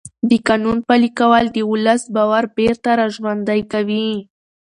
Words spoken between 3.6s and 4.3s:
کوي